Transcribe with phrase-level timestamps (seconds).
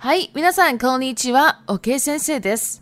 [0.00, 1.60] Hi, みさんこんにちは。
[1.66, 2.76] OK, 先说 This。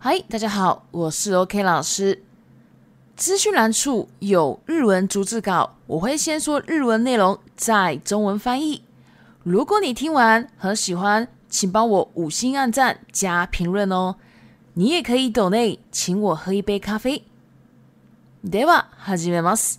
[0.00, 2.22] 大家好，我是 OK 老师。
[3.14, 8.82] 资讯栏处有日文逐字稿，我会先说日文内容，再中文翻译。
[9.42, 14.16] 如果你听完很喜欢，请帮我五星按赞加评论哦。
[14.72, 17.22] 你也可以 d 内，请我喝一杯咖啡。
[18.42, 19.78] では、はめます。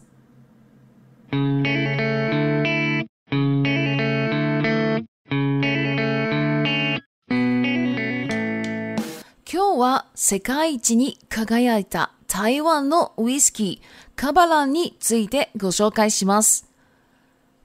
[10.22, 16.70] 世界一に輝いた台湾のウイスキー、カバランについてご紹介します。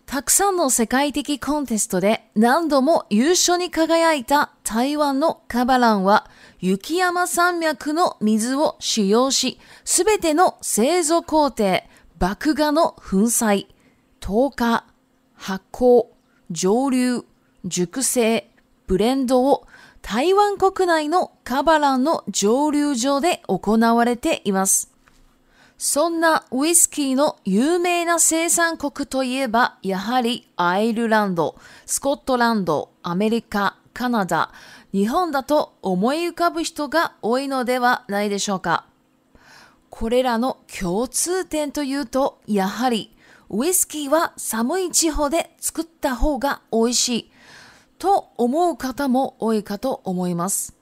[0.07, 11.83] たくさんの世界的コンテストで何度も優勝に輝いた台湾のカバランは雪山山脈の水を使用し、すべての製造工程、
[12.21, 13.67] 麦芽の粉砕、
[14.21, 14.87] 透過、
[15.35, 16.07] 発酵、
[16.53, 17.25] 蒸留、
[17.65, 18.49] 熟成、
[18.87, 19.67] ブレンドを
[20.05, 24.93] 台湾国内のカバランの蒸留所で行われています。
[25.79, 31.57] そんなウイスキーの有名な生産国といえば、やはりアイルランド、
[31.87, 34.53] スコットランド、アメリカ、カナダ、
[34.93, 38.85] 日本だと思い浮かぶ人が多いのではないでしょうか。
[39.89, 43.17] これらの共通点というと、やはり
[43.49, 47.31] ウイスキーは寒い地方で作った方が美味しい。
[48.05, 50.77] と思う方も多いかと思います。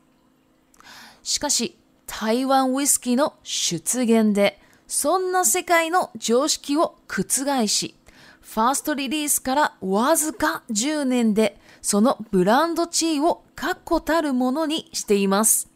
[1.22, 7.94] しかし、台湾ウイスキーの出現で、そんな世界の常識を覆し、
[8.40, 15.70] ファーストリリースからわずか10年で、そのブランド地位を確固たるものにしています。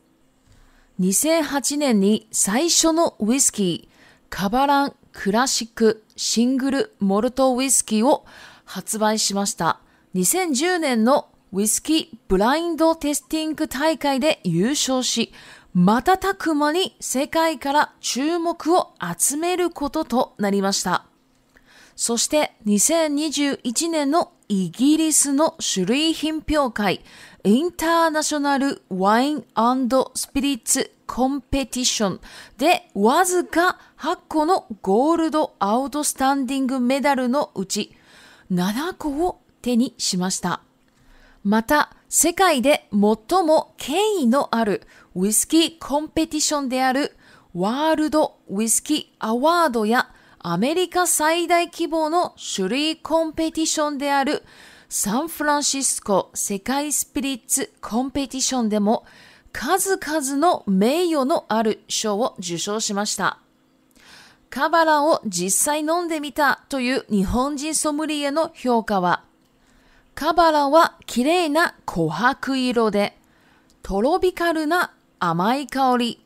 [0.98, 8.27] 2008年に最初のウイスキー、カバランクラシックシングルモルトウイスキーを
[8.64, 9.78] 発売しました。
[10.17, 15.33] 2010年のウイスキーブラインドテスティング大会で優勝し、
[15.73, 21.07] 瞬く間に世界から注目を集めることとなりました。
[21.97, 27.01] そして2021年のイギリスの種類品評会
[27.42, 29.45] インターナショナルワイン
[30.14, 32.20] スピリッツコンペティション
[32.59, 37.95] でわずか8個のゴールドアウトスタンディングメダルのうち
[38.53, 40.61] 7個を手にしました。
[41.46, 44.83] また、世界で最も権威のある
[45.14, 47.14] ウイスキーコンペティションである
[47.55, 54.42] ワールドウイスキーアワードやアメリカ最大規模の種類コンペティションである
[54.89, 59.06] サンフランシスコ世界スピリッツコンペティションでも
[59.52, 63.39] 数々の名誉のある賞を受賞しました。
[64.51, 69.23] カバラを実際飲んでみたという日本人ソムリエの評価は
[70.17, 73.19] カバラは綺麗な琥珀色で、
[73.83, 76.25] トロピカルな甘い香り、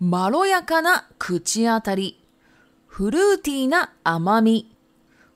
[0.00, 2.18] まろやかな口当たり、
[2.88, 4.72] フルーティーな甘み、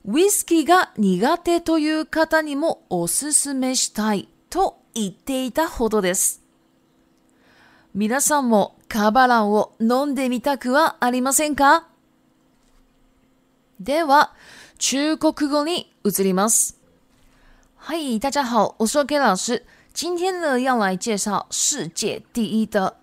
[0.03, 6.41] ウイスキーが苦手という方にもおすすめしたいと言っていたほどです。
[7.95, 11.87] 皆さんもカバランを飲んでみたくはありませんか
[13.79, 14.33] では、
[14.77, 16.82] 中国語に移ります。
[17.85, 19.65] 嗨，大家好，我是 o K 老师。
[19.93, 22.95] 今天呢，要来介绍世界第一的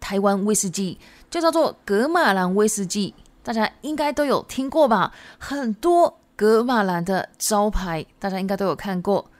[0.00, 0.98] 台湾威士忌，
[1.30, 3.14] 就叫做格马兰威士忌。
[3.44, 5.12] 大家应该都有听过吧？
[5.38, 9.30] 很多格马兰的招牌，大家应该都有看过。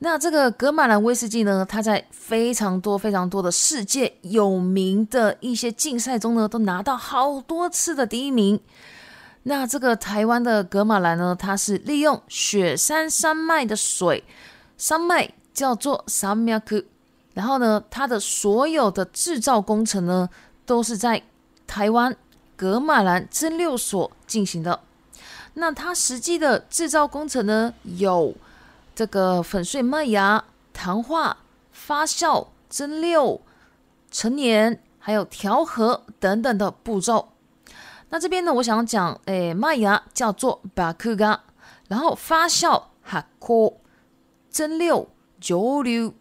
[0.00, 8.60] 那这个格马兰威士忌呢，它在非常多、非常多的世界有名的一些竞赛中呢，都拿到好多次的第一名。
[9.46, 14.24] 那这个台湾的格马兰呢，它是利用雪山山脉的水，
[14.78, 16.82] 山脉叫做山苗库，
[17.34, 20.28] 然后呢，它的所有的制造工程呢，
[20.64, 21.22] 都是在
[21.66, 22.16] 台湾
[22.56, 24.80] 格马兰蒸馏所进行的。
[25.56, 28.34] 那它实际的制造工程呢，有
[28.94, 31.36] 这个粉碎麦芽、糖化、
[31.70, 33.38] 发酵、蒸馏、
[34.10, 37.28] 陈年，还有调和等等的步骤。
[38.10, 41.40] 那这边呢，我想讲，诶，麦芽叫做巴克干，
[41.88, 43.78] 然后发酵、哈括、
[44.50, 45.06] 蒸馏、
[45.40, 46.12] 酒馏。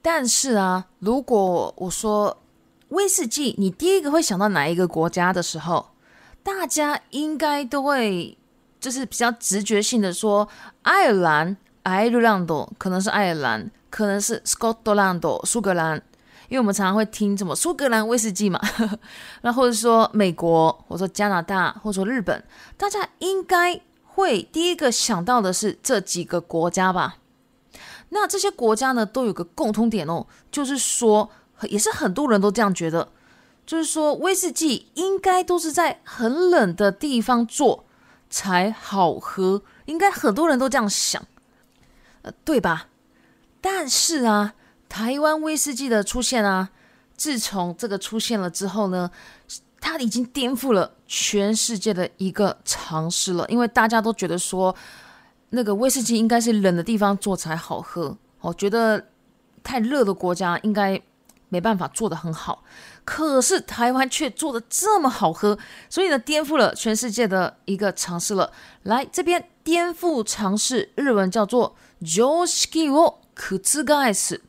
[0.00, 2.38] 但是啊，如果我说
[2.90, 5.90] 威士忌，你第一个会想到哪一个国家的时候，
[6.42, 8.38] 大家应该都会
[8.80, 10.48] 就是比较直觉性的说，
[10.82, 16.02] 爱尔兰，Ireland，可能是爱尔兰，可能是 Scotland，苏格兰。
[16.48, 18.58] 因为我们常常会听什么苏格兰威士忌嘛，
[19.42, 22.42] 那 或者说美国，或者说加拿大，或者说日本，
[22.76, 27.18] 大家应该会第一个想到的是这几个国家吧？
[28.10, 31.28] 那这些国家呢，都有个共通点哦，就是说，
[31.68, 33.12] 也是很多人都这样觉得，
[33.66, 37.84] 就是说威士忌应该都是在很冷的地方做
[38.30, 41.22] 才好喝，应该很多人都这样想，
[42.22, 42.88] 呃，对吧？
[43.60, 44.54] 但是啊。
[44.88, 46.70] 台湾威士忌的出现啊，
[47.16, 49.10] 自从这个出现了之后呢，
[49.80, 53.44] 它已经颠覆了全世界的一个尝试了。
[53.48, 54.74] 因为大家都觉得说，
[55.50, 59.06] 那个威士忌应该是冷的地方做才好喝，哦，觉得
[59.62, 61.00] 太热的国家应该
[61.50, 62.64] 没办法做得很好。
[63.04, 65.56] 可是台湾却做的这么好喝，
[65.90, 68.50] 所以呢，颠覆了全世界的一个尝试了。
[68.84, 74.40] 来这边颠覆尝试，日文叫做 j k i ージキョクジ g a s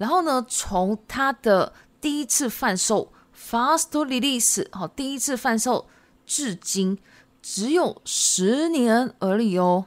[0.00, 5.86] 然后呢，从它的第一次贩售 （fast release） 好，第一次贩售
[6.24, 6.98] 至今
[7.42, 9.84] 只有十年而已哦。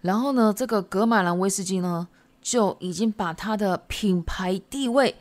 [0.00, 2.08] 然后呢，这个格马兰威士忌呢，
[2.40, 5.14] 就已经把它的品牌地位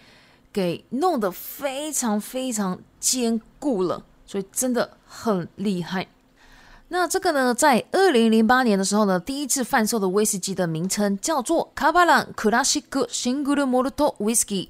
[0.52, 6.08] 给弄得非常非常坚固了，所以真的很厉害。
[6.94, 14.68] 那这个呢，在二零零八年的时候呢，第一次贩售的威士忌的名称叫做卡巴兰克拉 b a n Classic Single Malt Whisky）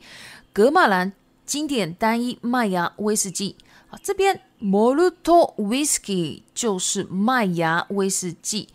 [0.53, 1.13] 格马兰
[1.47, 3.55] 经典单一麦芽威士忌。
[3.89, 5.15] 啊，这边 Malt
[5.57, 8.69] Whisky 就是麦芽威士忌。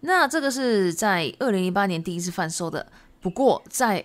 [0.00, 2.86] 那这个是在二零零八年第一次贩售的，
[3.22, 4.04] 不过在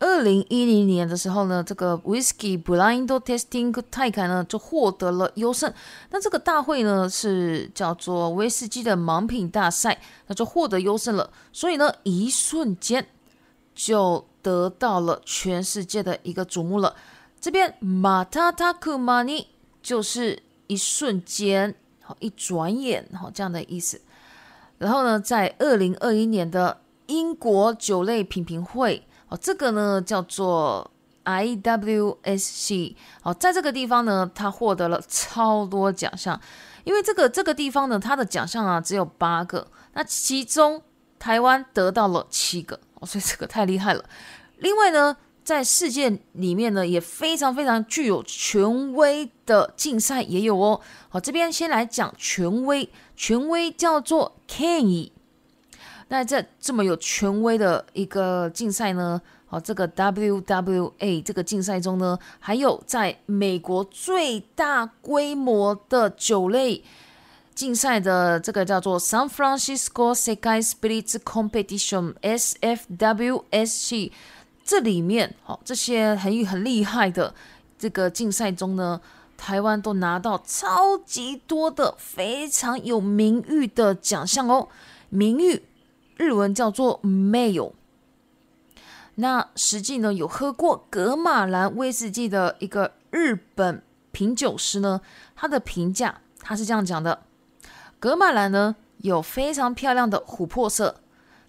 [0.00, 5.72] 二零一零年的时候呢，这个 Whisky Blind Testing 大赛呢就获得了优胜。
[6.10, 11.28] 那这个大会呢是叫做威士忌的盲品大赛，那就获得优胜了。
[11.52, 13.04] 所以呢，一瞬间
[13.74, 16.94] 就得到了全世界的一个瞩目了。
[17.40, 19.48] 这边马塔塔库玛尼
[19.82, 24.00] 就是一瞬间，好一转眼，好这样的意思。
[24.78, 29.02] 然后呢，在二零二一年的英国酒类品评会。
[29.28, 30.90] 哦，这个呢叫做
[31.24, 36.38] i w s c 哦，在这个地方呢，他获得了超多奖项，
[36.84, 40.82] 因为这个这个地方呢，他的奖项啊只有八个，那其中
[41.18, 44.02] 台湾得到了七个，哦，所以这个太厉害了。
[44.56, 45.14] 另外呢，
[45.44, 50.80] 在世界里面呢，也非常非常具有权威的竞赛也有哦。
[51.10, 54.86] 好，这边先来讲权威，权威叫做 Ken。
[54.86, 55.12] y
[56.08, 59.20] 那这这么有权威的一个竞赛呢？
[59.46, 66.82] 好，这个 W W A 这个竞赛中呢，还有在美国最大规模的酒类
[67.54, 74.12] 竞赛的这个叫做 San Francisco Spirits e a i s Competition（S F W S C）
[74.64, 77.34] 这里面，好，这些很很厉害的
[77.78, 78.98] 这个竞赛中呢，
[79.36, 84.68] 台湾都拿到超级多的非常有名誉的奖项哦，
[85.10, 85.62] 名誉。
[86.18, 87.72] 日文叫做 m a y o
[89.14, 93.82] 那实际呢，有喝过格马兰威士忌的一个日本
[94.12, 95.00] 品酒师呢，
[95.34, 97.22] 他的评价他是这样讲的：
[97.98, 101.00] 格马兰呢有非常漂亮的琥珀色，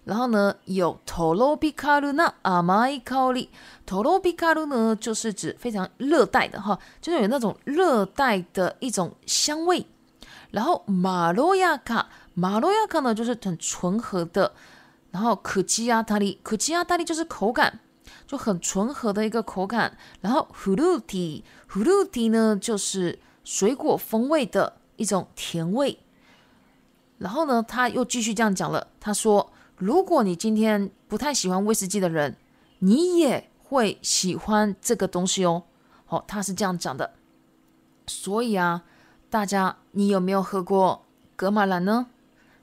[0.04, 3.48] 然后呢有 “tropicalna amai k a l i
[3.86, 9.86] t r o p i c a l 呢就是指非常热带的哈，就是有那种热带的一种香味，
[10.50, 12.06] 然后马洛亚卡。
[12.34, 14.52] 马洛亚克呢，就是很醇和的，
[15.10, 17.80] 然后可基亚达利，可基亚达利就是口感
[18.26, 25.98] 就很醇和的一个口感，然后葫芦提，葫芦提呢就是水果风味的一种甜味，
[27.18, 32.36] 然后呢，他又继续这样讲了，他说，如果你今天不太喜欢威士忌的人，
[32.78, 35.64] 你也会喜欢这个东西哦，
[36.08, 37.12] 哦，他是这样讲的，
[38.06, 38.84] 所以啊，
[39.28, 42.06] 大家你有没有喝过格马兰呢？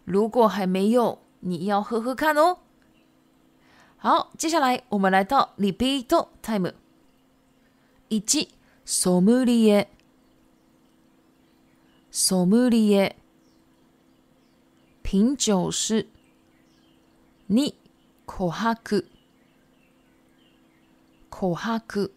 [0.07, 2.59] 如果还没有，你要喝喝看哦。
[3.97, 6.07] 好，接下来我们来到 repeat
[6.41, 6.73] time。
[8.07, 8.21] 一、
[8.85, 9.89] ソムリエ、
[12.09, 13.17] ソムリエ、
[15.03, 16.07] 品酒師。
[17.49, 17.75] 二、
[18.25, 18.77] 琥珀、
[21.29, 22.11] 琥珀、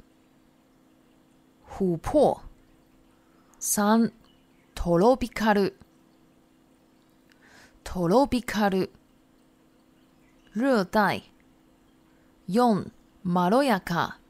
[1.68, 2.40] 琥珀。
[3.58, 4.12] 三、
[4.76, 5.79] トロピカル。
[7.92, 8.88] トロピカル
[10.54, 11.28] 熱帯
[12.48, 12.88] 4
[13.24, 14.20] まろやか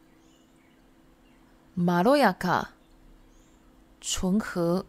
[1.77, 2.71] まろやか
[4.01, 4.83] 純和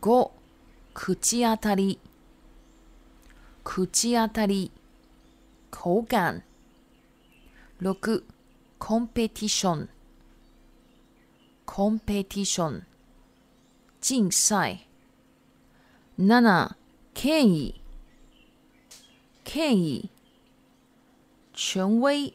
[0.00, 0.30] 5
[0.94, 2.00] 口当たり
[3.62, 4.72] 口当たり
[5.70, 6.42] 口感
[7.80, 8.24] 6
[8.80, 9.88] コンペティション
[11.66, 12.82] コンペティション
[16.18, 16.24] イ。
[16.24, 16.81] ナ7
[17.14, 17.74] 建议，
[19.44, 20.10] 建议，
[21.54, 22.32] 权威。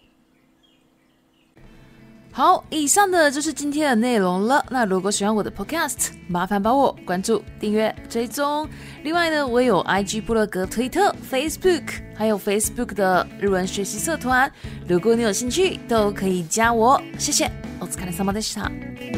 [2.32, 4.64] 好，以上的就是今天的内容了。
[4.70, 8.68] 那如果喜欢我的 Podcast，麻烦帮我关注、订阅、追踪。
[9.04, 11.84] 另外呢，我有 IG、布落格、推特、Facebook，
[12.16, 14.50] 还有 Facebook 的日文学习社团。
[14.88, 17.02] 如果你有兴趣，都可以加我。
[17.18, 17.50] 谢谢。
[17.80, 19.17] お疲れ様でした。